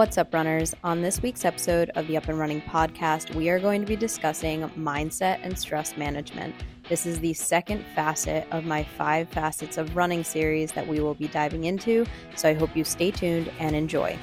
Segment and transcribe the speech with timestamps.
[0.00, 0.74] What's up, runners?
[0.82, 3.96] On this week's episode of the Up and Running podcast, we are going to be
[3.96, 6.54] discussing mindset and stress management.
[6.88, 11.12] This is the second facet of my five facets of running series that we will
[11.12, 14.18] be diving into, so I hope you stay tuned and enjoy.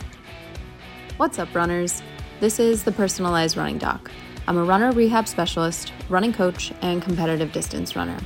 [1.18, 2.02] What's up, runners?
[2.40, 4.10] This is the Personalized Running Doc.
[4.48, 8.18] I'm a runner rehab specialist, running coach, and competitive distance runner.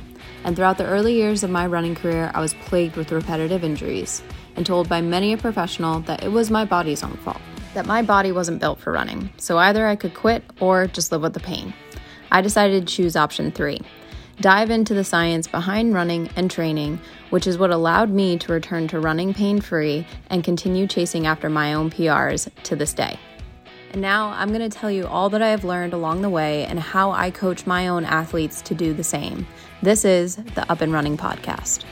[0.44, 4.22] And throughout the early years of my running career, I was plagued with repetitive injuries
[4.56, 7.40] and told by many a professional that it was my body's own fault,
[7.74, 11.22] that my body wasn't built for running, so either I could quit or just live
[11.22, 11.74] with the pain.
[12.30, 13.80] I decided to choose option three
[14.40, 17.00] dive into the science behind running and training,
[17.30, 21.48] which is what allowed me to return to running pain free and continue chasing after
[21.48, 23.18] my own PRs to this day.
[23.92, 26.64] And now I'm going to tell you all that I have learned along the way
[26.64, 29.46] and how I coach my own athletes to do the same.
[29.82, 31.84] This is the Up and Running Podcast.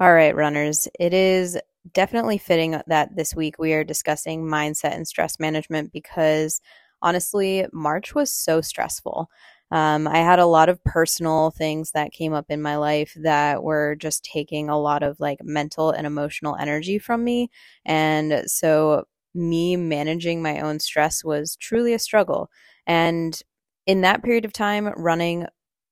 [0.00, 0.86] All right, runners.
[0.98, 1.58] It is
[1.92, 6.60] definitely fitting that this week we are discussing mindset and stress management because
[7.02, 9.28] honestly, March was so stressful.
[9.70, 13.62] Um, I had a lot of personal things that came up in my life that
[13.62, 17.50] were just taking a lot of like mental and emotional energy from me.
[17.84, 19.04] And so,
[19.34, 22.48] me managing my own stress was truly a struggle.
[22.86, 23.40] And
[23.86, 25.46] in that period of time, running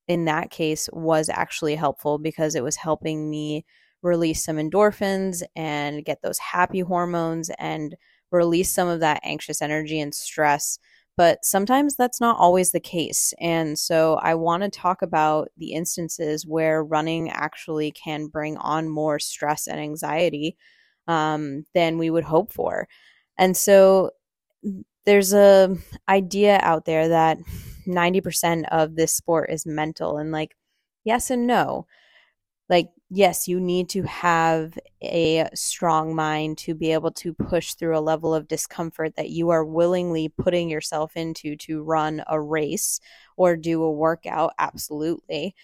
[0.08, 3.64] in that case was actually helpful because it was helping me
[4.02, 7.96] release some endorphins and get those happy hormones and
[8.30, 10.78] release some of that anxious energy and stress.
[11.16, 13.32] But sometimes that's not always the case.
[13.40, 18.88] And so I want to talk about the instances where running actually can bring on
[18.88, 20.56] more stress and anxiety
[21.08, 22.86] um, than we would hope for.
[23.38, 24.10] And so
[25.06, 25.74] there's a
[26.08, 27.38] idea out there that
[27.86, 30.56] 90% of this sport is mental and like
[31.04, 31.86] yes and no
[32.68, 37.96] like yes you need to have a strong mind to be able to push through
[37.96, 43.00] a level of discomfort that you are willingly putting yourself into to run a race
[43.36, 45.54] or do a workout absolutely.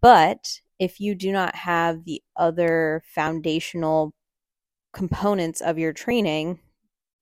[0.00, 4.14] But if you do not have the other foundational
[4.92, 6.58] components of your training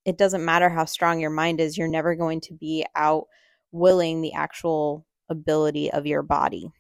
[0.05, 3.27] it doesn't matter how strong your mind is you're never going to be out
[3.73, 6.71] willing the actual ability of your body.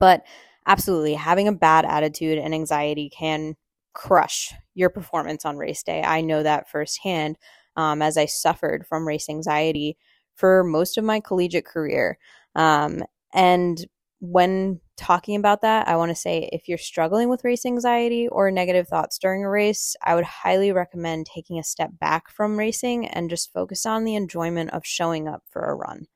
[0.00, 0.24] But
[0.66, 3.56] absolutely having a bad attitude and anxiety can
[3.94, 6.02] crush your performance on race day.
[6.02, 7.36] I know that firsthand
[7.76, 9.96] um, as I suffered from race anxiety
[10.34, 12.18] for most of my collegiate career.
[12.54, 13.02] Um,
[13.34, 13.84] and
[14.20, 18.50] when talking about that, I want to say if you're struggling with race anxiety or
[18.50, 23.08] negative thoughts during a race, I would highly recommend taking a step back from racing
[23.08, 26.06] and just focus on the enjoyment of showing up for a run.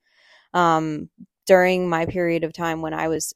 [0.53, 1.09] Um,
[1.45, 3.33] during my period of time when I was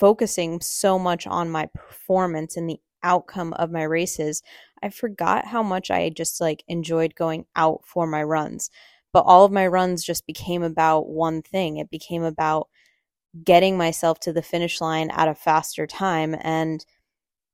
[0.00, 4.42] focusing so much on my performance and the outcome of my races,
[4.82, 8.70] I forgot how much I just like enjoyed going out for my runs.
[9.12, 11.76] But all of my runs just became about one thing.
[11.76, 12.68] It became about
[13.44, 16.34] getting myself to the finish line at a faster time.
[16.40, 16.84] And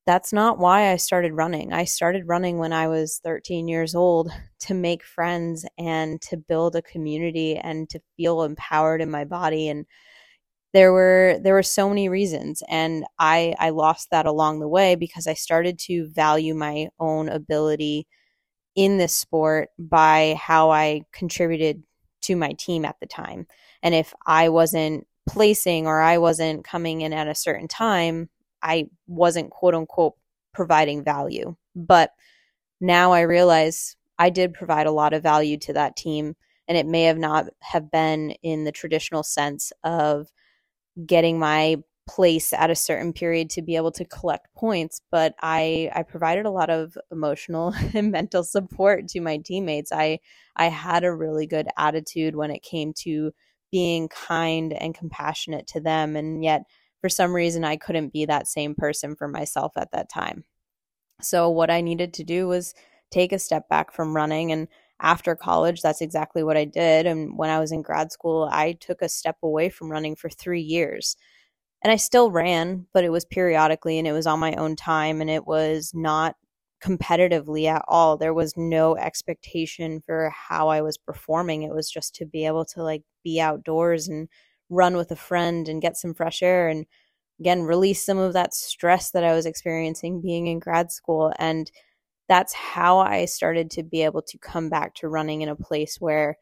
[0.06, 1.72] that's not why I started running.
[1.72, 4.30] I started running when I was 13 years old
[4.60, 9.68] to make friends and to build a community and to feel empowered in my body
[9.68, 9.84] and
[10.72, 14.94] there were there were so many reasons and i i lost that along the way
[14.94, 18.06] because i started to value my own ability
[18.74, 21.82] in this sport by how i contributed
[22.22, 23.46] to my team at the time.
[23.82, 28.28] And if i wasn't placing or i wasn't coming in at a certain time
[28.62, 30.14] i wasn't quote unquote
[30.52, 31.56] providing value.
[31.74, 32.12] But
[32.80, 36.34] now i realize i did provide a lot of value to that team
[36.68, 40.28] and it may have not have been in the traditional sense of
[41.04, 41.76] getting my
[42.08, 46.46] place at a certain period to be able to collect points but i i provided
[46.46, 49.90] a lot of emotional and mental support to my teammates.
[49.92, 50.20] I
[50.54, 53.32] i had a really good attitude when it came to
[53.72, 56.62] being kind and compassionate to them and yet
[57.00, 60.44] for some reason i couldn't be that same person for myself at that time.
[61.20, 62.72] So what i needed to do was
[63.10, 64.68] take a step back from running and
[65.00, 67.06] after college, that's exactly what I did.
[67.06, 70.30] And when I was in grad school, I took a step away from running for
[70.30, 71.16] three years.
[71.84, 75.20] And I still ran, but it was periodically and it was on my own time
[75.20, 76.36] and it was not
[76.82, 78.16] competitively at all.
[78.16, 81.62] There was no expectation for how I was performing.
[81.62, 84.28] It was just to be able to like be outdoors and
[84.68, 86.86] run with a friend and get some fresh air and
[87.40, 91.70] again release some of that stress that I was experiencing being in grad school and
[92.28, 95.96] that's how I started to be able to come back to running in a place
[96.00, 96.36] where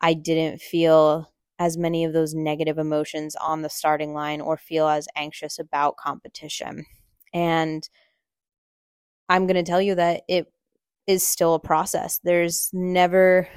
[0.00, 4.88] I didn't feel as many of those negative emotions on the starting line or feel
[4.88, 6.84] as anxious about competition.
[7.32, 7.88] And
[9.28, 10.52] I'm going to tell you that it
[11.06, 12.20] is still a process.
[12.22, 13.48] There's never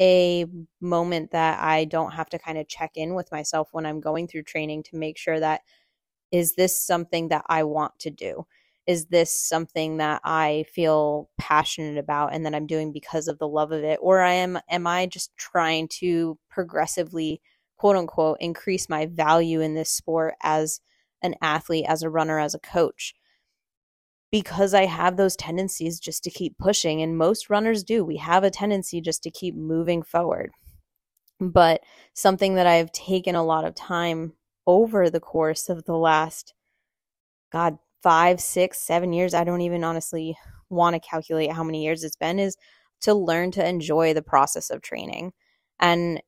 [0.00, 0.46] a
[0.80, 4.28] moment that I don't have to kind of check in with myself when I'm going
[4.28, 5.62] through training to make sure that
[6.32, 8.46] is this something that I want to do?
[8.86, 13.48] Is this something that I feel passionate about and that I'm doing because of the
[13.48, 17.40] love of it or I am am I just trying to progressively
[17.76, 20.80] quote unquote increase my value in this sport as
[21.22, 23.14] an athlete, as a runner, as a coach?
[24.32, 27.02] because I have those tendencies just to keep pushing.
[27.02, 28.02] And most runners do.
[28.02, 30.50] We have a tendency just to keep moving forward.
[31.38, 31.82] But
[32.14, 34.32] something that I've taken a lot of time
[34.66, 36.54] over the course of the last,
[37.52, 40.36] God, five, six, seven years, I don't even honestly
[40.68, 42.56] want to calculate how many years it's been, is
[43.02, 45.32] to learn to enjoy the process of training
[45.80, 46.22] and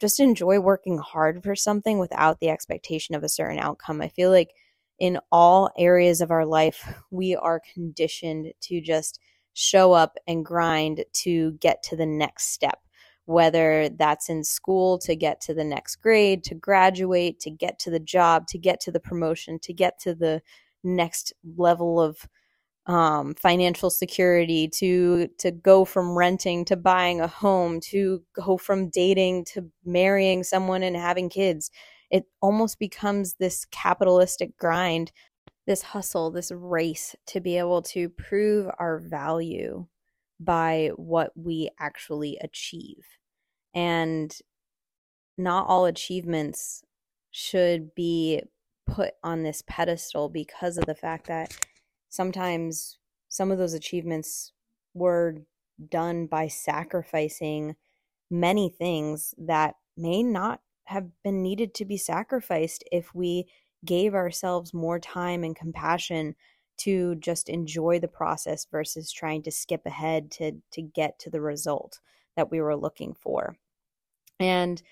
[0.00, 4.00] just enjoy working hard for something without the expectation of a certain outcome.
[4.00, 4.50] I feel like
[4.98, 9.18] in all areas of our life, we are conditioned to just
[9.52, 12.78] show up and grind to get to the next step,
[13.24, 17.90] whether that's in school to get to the next grade, to graduate, to get to
[17.90, 20.40] the job, to get to the promotion, to get to the
[20.82, 22.26] next level of
[22.86, 28.88] um, financial security, to to go from renting to buying a home, to go from
[28.88, 31.70] dating to marrying someone and having kids
[32.10, 35.12] it almost becomes this capitalistic grind,
[35.66, 39.86] this hustle, this race to be able to prove our value
[40.40, 43.06] by what we actually achieve.
[43.74, 44.36] And
[45.38, 46.82] not all achievements
[47.30, 48.42] should be
[48.90, 51.56] put on this pedestal because of the fact that
[52.08, 52.98] sometimes
[53.28, 54.52] some of those achievements
[54.94, 55.36] were
[55.90, 57.76] done by sacrificing
[58.30, 63.46] many things that may not have been needed to be sacrificed if we
[63.84, 66.34] gave ourselves more time and compassion
[66.76, 71.40] to just enjoy the process versus trying to skip ahead to to get to the
[71.40, 72.00] result
[72.36, 73.54] that we were looking for.
[74.38, 74.82] And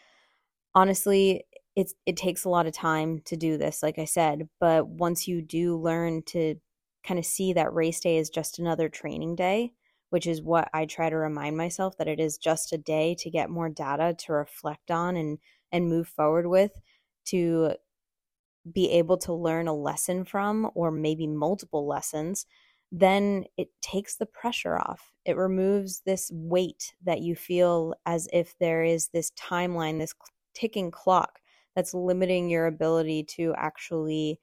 [0.74, 1.44] honestly,
[1.78, 5.28] it's it takes a lot of time to do this like I said, but once
[5.28, 6.56] you do learn to
[7.04, 9.72] kind of see that race day is just another training day,
[10.10, 13.30] which is what I try to remind myself that it is just a day to
[13.30, 15.38] get more data to reflect on and
[15.70, 16.72] and move forward with
[17.26, 17.74] to
[18.74, 22.44] be able to learn a lesson from or maybe multiple lessons
[22.90, 25.12] then it takes the pressure off.
[25.26, 30.14] It removes this weight that you feel as if there is this timeline this
[30.54, 31.38] ticking clock
[31.78, 34.40] that's limiting your ability to actually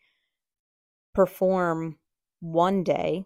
[1.13, 1.97] perform
[2.39, 3.25] one day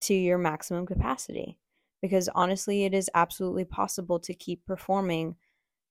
[0.00, 1.58] to your maximum capacity
[2.00, 5.34] because honestly it is absolutely possible to keep performing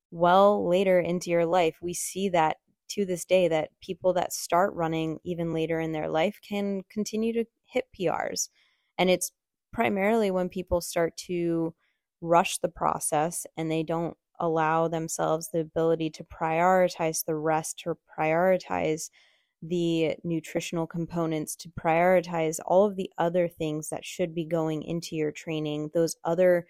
[0.10, 1.76] well later into your life.
[1.82, 2.56] We see that
[2.92, 7.34] to this day that people that start running even later in their life can continue
[7.34, 8.48] to hit PRs.
[8.98, 9.34] And it's
[9.74, 11.76] primarily when people start to
[12.22, 17.98] rush the process and they don't allow themselves the ability to prioritize the rest, to
[18.18, 19.10] prioritize
[19.62, 25.16] the nutritional components, to prioritize all of the other things that should be going into
[25.16, 26.68] your training, those other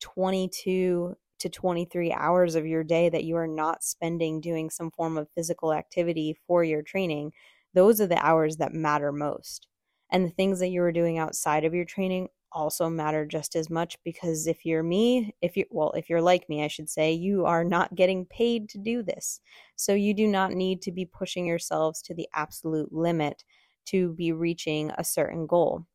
[0.00, 5.16] 22 to 23 hours of your day that you are not spending doing some form
[5.16, 7.32] of physical activity for your training,
[7.74, 9.66] those are the hours that matter most.
[10.10, 13.70] And the things that you are doing outside of your training also matter just as
[13.70, 17.12] much because if you're me, if you well, if you're like me, I should say,
[17.12, 19.40] you are not getting paid to do this.
[19.76, 23.44] So you do not need to be pushing yourselves to the absolute limit
[23.86, 25.86] to be reaching a certain goal.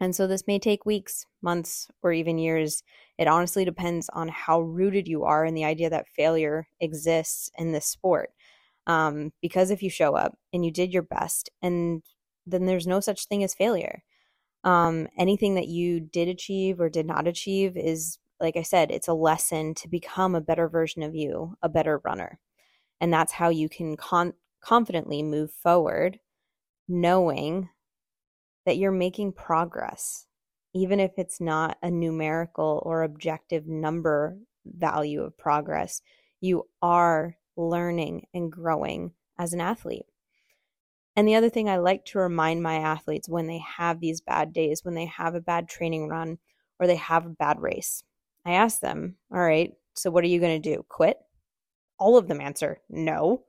[0.00, 2.82] And so this may take weeks, months, or even years.
[3.18, 7.70] It honestly depends on how rooted you are in the idea that failure exists in
[7.70, 8.30] this sport.
[8.88, 12.02] Um, because if you show up and you did your best, and
[12.46, 14.02] then there's no such thing as failure.
[14.64, 19.08] Um, anything that you did achieve or did not achieve is, like I said, it's
[19.08, 22.38] a lesson to become a better version of you, a better runner.
[23.00, 26.20] And that's how you can con- confidently move forward,
[26.88, 27.68] knowing
[28.64, 30.26] that you're making progress,
[30.72, 36.00] even if it's not a numerical or objective number value of progress.
[36.40, 40.06] You are learning and growing as an athlete.
[41.14, 44.52] And the other thing I like to remind my athletes when they have these bad
[44.52, 46.38] days, when they have a bad training run
[46.80, 48.02] or they have a bad race,
[48.46, 50.84] I ask them, All right, so what are you going to do?
[50.88, 51.18] Quit?
[51.98, 53.44] All of them answer no.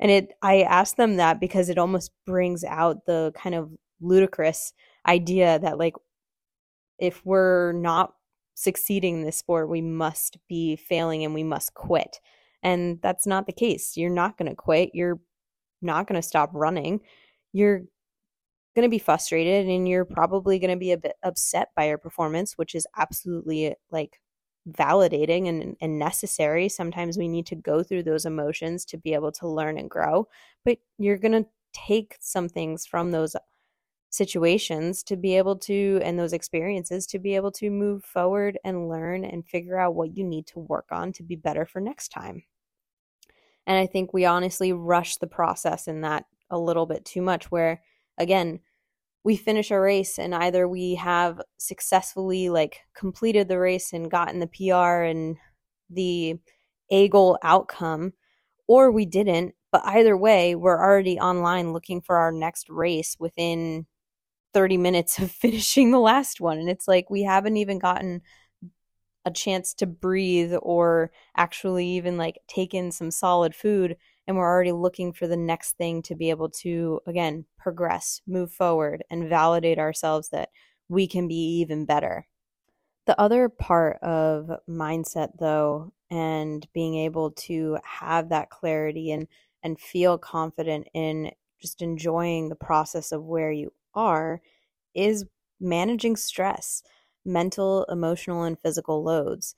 [0.00, 4.72] And it I ask them that because it almost brings out the kind of ludicrous
[5.06, 5.94] idea that like
[6.98, 8.14] if we're not
[8.54, 12.20] succeeding in this sport we must be failing and we must quit
[12.62, 13.96] And that's not the case.
[13.96, 14.90] You're not going to quit.
[14.94, 15.20] You're
[15.82, 17.00] not going to stop running.
[17.52, 17.82] You're
[18.74, 21.98] going to be frustrated and you're probably going to be a bit upset by your
[21.98, 24.20] performance, which is absolutely like
[24.68, 26.68] validating and, and necessary.
[26.68, 30.26] Sometimes we need to go through those emotions to be able to learn and grow,
[30.64, 33.36] but you're going to take some things from those
[34.10, 38.88] situations to be able to and those experiences to be able to move forward and
[38.88, 42.08] learn and figure out what you need to work on to be better for next
[42.10, 42.44] time.
[43.66, 47.50] And I think we honestly rush the process in that a little bit too much
[47.50, 47.82] where
[48.18, 48.60] again,
[49.24, 54.38] we finish a race and either we have successfully like completed the race and gotten
[54.38, 55.36] the PR and
[55.90, 56.38] the
[56.90, 58.12] A goal outcome
[58.66, 63.86] or we didn't, but either way, we're already online looking for our next race within
[64.54, 66.58] 30 minutes of finishing the last one.
[66.58, 68.22] And it's like we haven't even gotten
[69.24, 74.50] a chance to breathe or actually even like take in some solid food and we're
[74.50, 79.28] already looking for the next thing to be able to again progress move forward and
[79.28, 80.50] validate ourselves that
[80.88, 82.26] we can be even better.
[83.06, 89.26] The other part of mindset though and being able to have that clarity and
[89.62, 94.42] and feel confident in just enjoying the process of where you are
[94.94, 95.24] is
[95.60, 96.82] managing stress
[97.24, 99.54] mental emotional and physical loads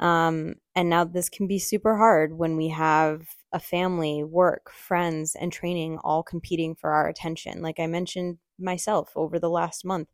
[0.00, 5.36] um, and now this can be super hard when we have a family, work, friends,
[5.38, 7.60] and training all competing for our attention.
[7.60, 10.08] Like I mentioned myself over the last month,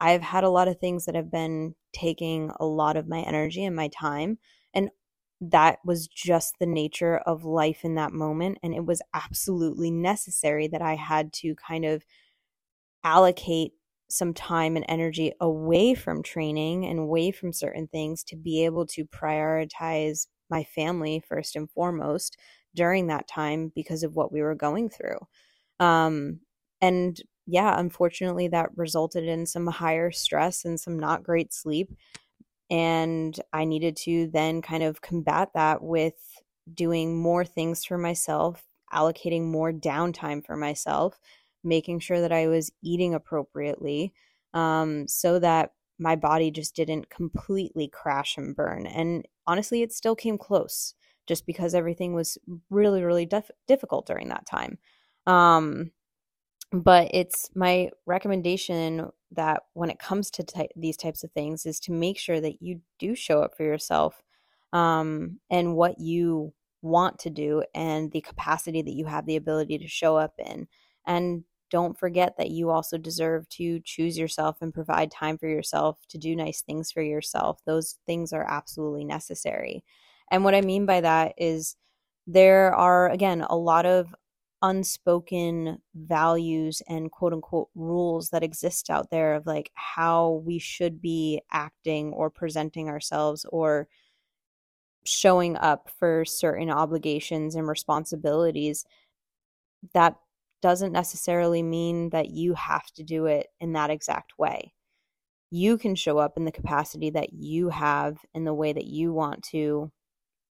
[0.00, 3.62] I've had a lot of things that have been taking a lot of my energy
[3.64, 4.38] and my time.
[4.72, 4.90] And
[5.42, 8.58] that was just the nature of life in that moment.
[8.62, 12.04] And it was absolutely necessary that I had to kind of
[13.04, 13.72] allocate
[14.10, 18.86] some time and energy away from training and away from certain things to be able
[18.86, 22.36] to prioritize my family first and foremost
[22.74, 25.18] during that time because of what we were going through.
[25.78, 26.40] Um,
[26.80, 31.90] and yeah, unfortunately, that resulted in some higher stress and some not great sleep.
[32.70, 36.14] And I needed to then kind of combat that with
[36.72, 41.18] doing more things for myself, allocating more downtime for myself,
[41.62, 44.12] making sure that I was eating appropriately
[44.54, 48.86] um, so that my body just didn't completely crash and burn.
[48.86, 50.94] And honestly, it still came close
[51.26, 52.38] just because everything was
[52.70, 54.78] really, really dif- difficult during that time.
[55.26, 55.92] Um,
[56.72, 61.80] but it's my recommendation that when it comes to ty- these types of things is
[61.80, 64.22] to make sure that you do show up for yourself
[64.72, 66.52] um, and what you
[66.82, 70.66] want to do and the capacity that you have the ability to show up in
[71.06, 75.98] and don't forget that you also deserve to choose yourself and provide time for yourself
[76.08, 77.60] to do nice things for yourself.
[77.64, 79.84] Those things are absolutely necessary.
[80.30, 81.76] And what I mean by that is
[82.26, 84.14] there are, again, a lot of
[84.62, 91.00] unspoken values and quote unquote rules that exist out there of like how we should
[91.00, 93.88] be acting or presenting ourselves or
[95.04, 98.84] showing up for certain obligations and responsibilities
[99.94, 100.16] that
[100.62, 104.72] doesn't necessarily mean that you have to do it in that exact way.
[105.50, 109.12] You can show up in the capacity that you have in the way that you
[109.12, 109.90] want to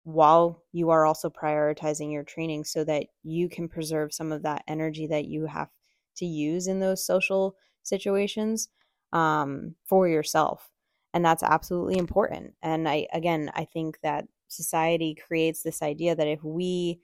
[0.04, 4.62] while you are also prioritizing your training so that you can preserve some of that
[4.68, 5.68] energy that you have
[6.16, 8.68] to use in those social situations
[9.12, 10.70] um, for yourself.
[11.12, 12.54] And that's absolutely important.
[12.62, 17.00] And I, again, I think that society creates this idea that if we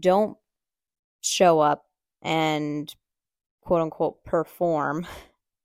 [0.00, 0.36] don't
[1.20, 1.84] show up
[2.22, 2.94] and
[3.62, 5.06] quote unquote perform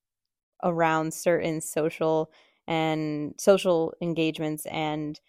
[0.64, 2.32] around certain social
[2.68, 5.20] and social engagements and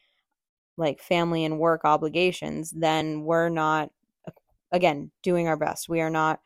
[0.76, 3.90] like family and work obligations, then we're not,
[4.72, 5.88] again, doing our best.
[5.88, 6.40] We are not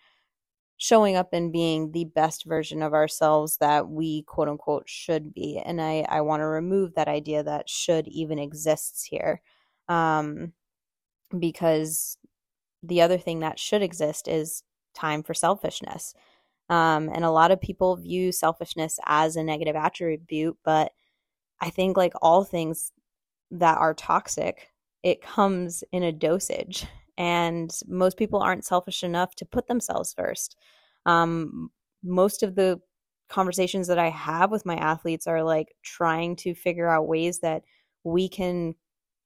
[0.76, 5.60] showing up and being the best version of ourselves that we quote unquote should be.
[5.64, 9.40] And I, I want to remove that idea that should even exists here.
[9.88, 10.52] Um,
[11.38, 12.16] because
[12.82, 14.62] the other thing that should exist is
[14.98, 16.14] time for selfishness.
[16.68, 20.92] Um, and a lot of people view selfishness as a negative attribute, but
[21.60, 22.92] I think, like all things
[23.50, 24.68] that are toxic,
[25.02, 26.86] it comes in a dosage.
[27.16, 30.56] And most people aren't selfish enough to put themselves first.
[31.06, 31.70] Um,
[32.04, 32.80] most of the
[33.28, 37.62] conversations that I have with my athletes are like trying to figure out ways that
[38.04, 38.74] we can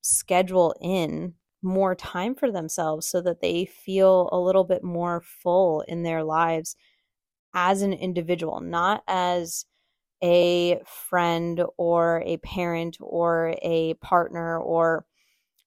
[0.00, 5.82] schedule in more time for themselves so that they feel a little bit more full
[5.82, 6.76] in their lives
[7.54, 9.66] as an individual, not as
[10.22, 15.04] a friend or a parent or a partner or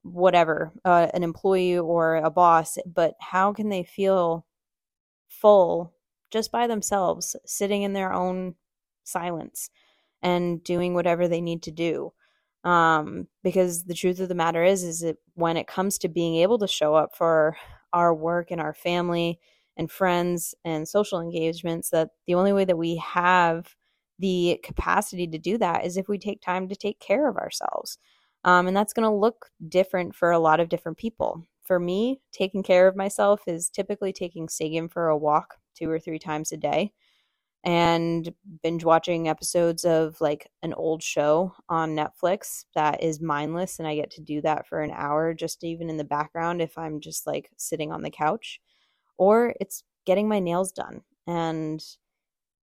[0.04, 4.46] whatever, uh, an employee or a boss, but how can they feel
[5.30, 5.94] full
[6.32, 8.56] just by themselves, sitting in their own
[9.04, 9.70] silence
[10.22, 12.14] and doing whatever they need to do?
[12.65, 16.38] Um, because the truth of the matter is, is that when it comes to being
[16.38, 17.55] able to show up for
[17.93, 19.39] our work and our family
[19.77, 23.75] and friends and social engagements, that the only way that we have
[24.17, 28.00] the capacity to do that is if we take time to take care of ourselves.
[28.43, 31.45] Um, and that's going to look different for a lot of different people.
[31.63, 36.00] For me, taking care of myself is typically taking Sagan for a walk two or
[36.00, 36.93] three times a day
[37.65, 38.31] and
[38.62, 43.95] binge watching episodes of like an old show on Netflix that is mindless and I
[43.95, 47.25] get to do that for an hour just even in the background if I'm just
[47.25, 48.62] like sitting on the couch
[49.17, 51.84] or it's getting my nails done and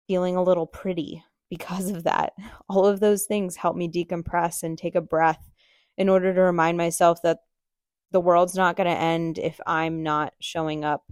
[0.08, 2.34] feeling a little pretty because of that.
[2.70, 5.52] All of those things help me decompress and take a breath
[5.98, 7.40] in order to remind myself that
[8.12, 11.12] the world's not going to end if I'm not showing up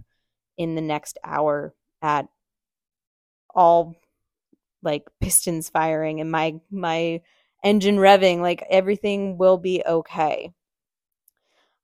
[0.56, 2.26] in the next hour at
[3.54, 3.96] all
[4.82, 7.20] like pistons firing and my my
[7.64, 10.52] engine revving like everything will be okay.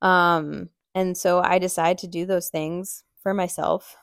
[0.03, 3.97] Um and so i decide to do those things for myself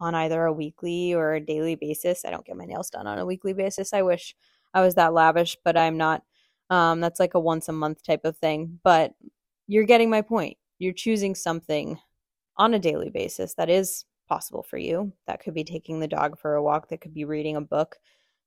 [0.00, 2.24] on either a weekly or a daily basis.
[2.26, 3.92] I don't get my nails done on a weekly basis.
[3.92, 4.34] I wish
[4.74, 6.22] i was that lavish but i'm not.
[6.70, 8.80] Um that's like a once a month type of thing.
[8.84, 9.14] But
[9.68, 10.56] you're getting my point.
[10.78, 11.98] You're choosing something
[12.56, 15.12] on a daily basis that is possible for you.
[15.26, 17.96] That could be taking the dog for a walk, that could be reading a book,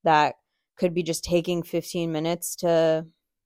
[0.03, 0.36] that
[0.77, 3.05] could be just taking 15 minutes to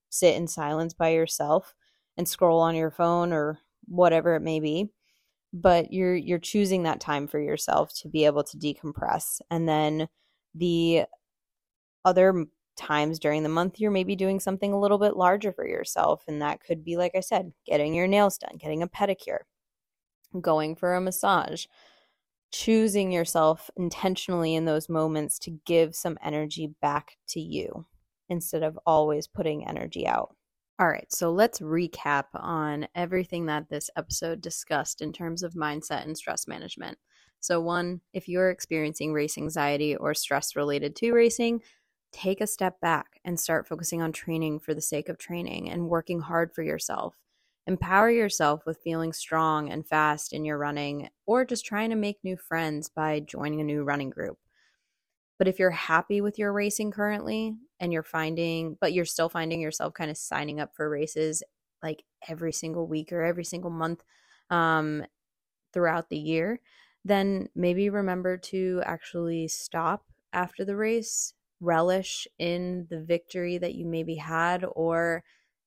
[0.10, 1.74] sit in silence by yourself
[2.18, 4.90] and scroll on your phone or whatever it may be.
[5.52, 9.42] But you're you're choosing that time for yourself to be able to decompress.
[9.52, 10.08] And then
[10.56, 11.06] the
[12.06, 16.24] other times during the month you're maybe doing something a little bit larger for yourself
[16.28, 19.42] and that could be like I said, getting your nails done, getting a pedicure,
[20.42, 21.66] going for a massage,
[22.54, 27.86] choosing yourself intentionally in those moments to give some energy back to you
[28.30, 30.36] instead of always putting energy out.
[30.80, 36.04] All right, so let's recap on everything that this episode discussed in terms of mindset
[36.04, 36.98] and stress management.
[37.40, 41.62] So, one, if you're experiencing race anxiety or stress related to racing,
[42.12, 45.90] take a step back and start focusing on training for the sake of training and
[45.90, 47.16] working hard for yourself.
[47.66, 52.18] Empower yourself with feeling strong and fast in your running, or just trying to make
[52.24, 54.38] new friends by joining a new running group.
[55.40, 59.62] But if you're happy with your racing currently and you're finding, but you're still finding
[59.62, 61.42] yourself kind of signing up for races
[61.82, 64.04] like every single week or every single month
[64.50, 65.04] um,
[65.74, 66.60] throughout the year,
[67.04, 73.86] then maybe remember to actually stop after the race, relish in the victory that you
[73.86, 75.24] maybe had, or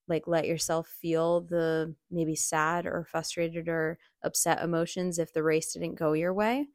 [0.08, 5.72] like let yourself feel the maybe sad or frustrated or upset emotions if the race
[5.72, 6.66] didn't go your way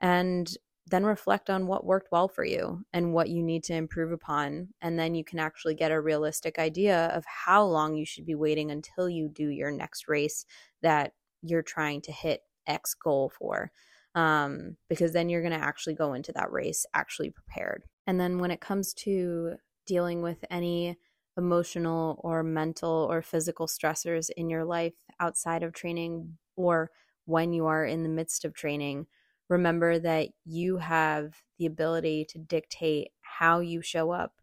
[0.00, 4.10] and then reflect on what worked well for you and what you need to improve
[4.10, 8.26] upon and then you can actually get a realistic idea of how long you should
[8.26, 10.44] be waiting until you do your next race
[10.82, 13.70] that you're trying to hit x goal for
[14.14, 17.84] um, because then you're going to actually go into that race actually prepared.
[18.06, 19.54] And then when it comes to
[19.86, 20.98] dealing with any
[21.36, 26.90] emotional or mental or physical stressors in your life outside of training or
[27.24, 29.06] when you are in the midst of training,
[29.48, 34.40] remember that you have the ability to dictate how you show up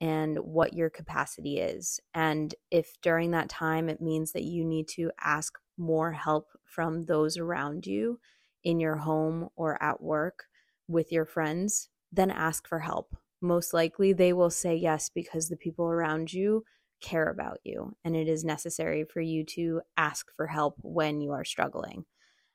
[0.00, 2.00] and what your capacity is.
[2.14, 7.02] And if during that time it means that you need to ask more help from
[7.02, 8.20] those around you
[8.62, 10.44] in your home or at work
[10.86, 15.56] with your friends, then ask for help most likely they will say yes because the
[15.56, 16.64] people around you
[17.00, 21.30] care about you and it is necessary for you to ask for help when you
[21.30, 22.04] are struggling.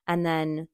[0.07, 0.67] And then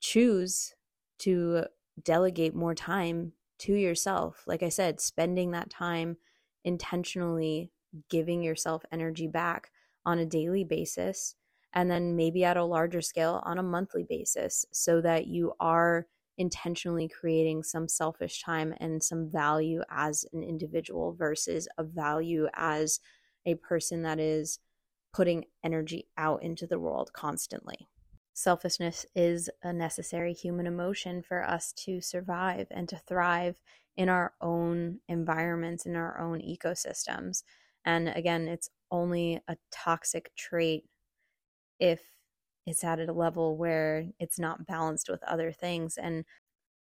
[0.00, 0.74] choose
[1.20, 1.64] to
[2.02, 4.42] delegate more time to yourself.
[4.46, 6.16] Like I said, spending that time
[6.64, 7.70] intentionally
[8.10, 9.70] giving yourself energy back
[10.04, 11.36] on a daily basis
[11.74, 16.06] and then maybe at a larger scale on a monthly basis so that you are
[16.38, 23.00] intentionally creating some selfish time and some value as an individual versus a value as
[23.46, 24.58] a person that is
[25.12, 27.88] putting energy out into the world constantly.
[28.34, 33.60] Selfishness is a necessary human emotion for us to survive and to thrive
[33.96, 37.42] in our own environments, in our own ecosystems.
[37.84, 40.84] And again, it's only a toxic trait
[41.78, 42.00] if
[42.66, 45.96] it's at a level where it's not balanced with other things.
[45.96, 46.24] And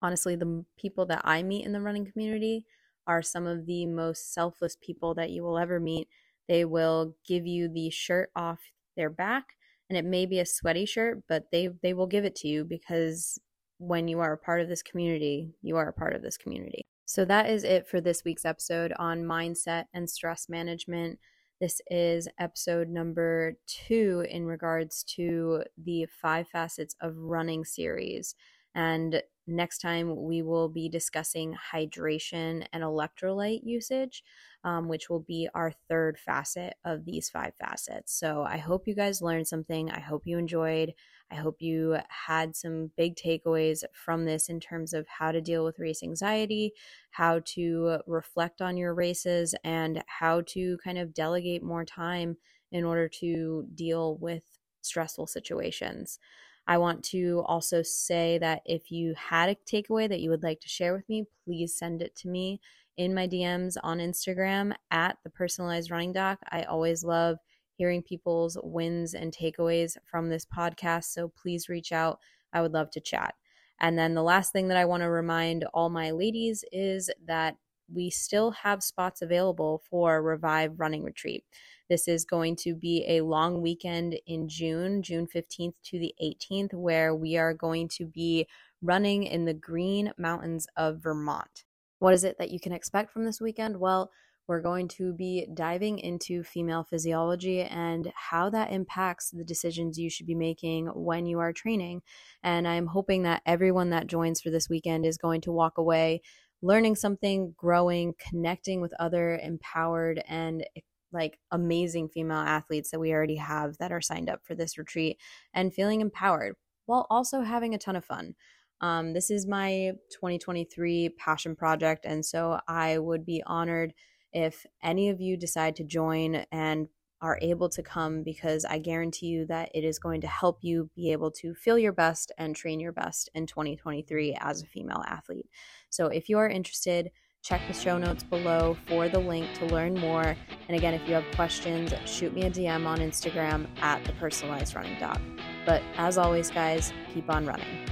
[0.01, 2.65] honestly, the people that I meet in the running community
[3.05, 6.07] are some of the most selfless people that you will ever meet.
[6.47, 8.59] They will give you the shirt off
[8.95, 9.45] their back
[9.89, 12.65] and it may be a sweaty shirt, but they they will give it to you
[12.65, 13.39] because
[13.79, 16.81] when you are a part of this community, you are a part of this community.
[17.05, 21.19] So that is it for this week's episode on mindset and stress management.
[21.59, 28.35] This is episode number two in regards to the five facets of running series.
[28.75, 34.23] And next time we will be discussing hydration and electrolyte usage,
[34.63, 38.13] um, which will be our third facet of these five facets.
[38.13, 39.89] So I hope you guys learned something.
[39.89, 40.93] I hope you enjoyed.
[41.31, 45.65] I hope you had some big takeaways from this in terms of how to deal
[45.65, 46.73] with race anxiety,
[47.11, 52.37] how to reflect on your races, and how to kind of delegate more time
[52.71, 54.43] in order to deal with
[54.81, 56.19] stressful situations.
[56.67, 60.59] I want to also say that if you had a takeaway that you would like
[60.61, 62.59] to share with me, please send it to me
[62.97, 66.39] in my DMs on Instagram at the personalized running doc.
[66.51, 67.37] I always love
[67.77, 71.05] hearing people's wins and takeaways from this podcast.
[71.05, 72.19] So please reach out.
[72.53, 73.35] I would love to chat.
[73.79, 77.55] And then the last thing that I want to remind all my ladies is that
[77.93, 81.45] we still have spots available for Revive Running Retreat.
[81.89, 86.73] This is going to be a long weekend in June, June 15th to the 18th,
[86.73, 88.47] where we are going to be
[88.81, 91.63] running in the Green Mountains of Vermont.
[91.99, 93.79] What is it that you can expect from this weekend?
[93.79, 94.11] Well,
[94.47, 100.09] we're going to be diving into female physiology and how that impacts the decisions you
[100.09, 102.01] should be making when you are training.
[102.43, 106.21] And I'm hoping that everyone that joins for this weekend is going to walk away
[106.61, 110.65] learning something, growing, connecting with other empowered and
[111.11, 115.17] like amazing female athletes that we already have that are signed up for this retreat
[115.53, 116.55] and feeling empowered
[116.85, 118.35] while also having a ton of fun.
[118.81, 123.93] Um, this is my 2023 passion project, and so I would be honored
[124.33, 126.87] if any of you decide to join and
[127.21, 130.89] are able to come because I guarantee you that it is going to help you
[130.95, 135.03] be able to feel your best and train your best in 2023 as a female
[135.07, 135.47] athlete.
[135.89, 137.09] So if you are interested,
[137.41, 140.35] check the show notes below for the link to learn more.
[140.67, 144.75] And again, if you have questions, shoot me a DM on Instagram at the personalized
[144.75, 145.19] running doc.
[145.65, 147.87] But as always, guys, keep on running.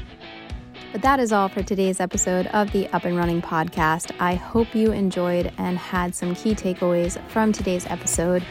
[0.96, 4.16] But that is all for today's episode of the Up and Running podcast.
[4.18, 8.46] I hope you enjoyed and had some key takeaways from today's episode.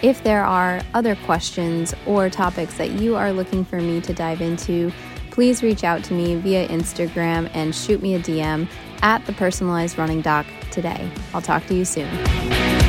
[0.00, 4.40] If there are other questions or topics that you are looking for me to dive
[4.40, 4.92] into,
[5.32, 8.68] please reach out to me via Instagram and shoot me a DM
[9.02, 11.10] at the personalized running doc today.
[11.34, 12.87] I'll talk to you soon.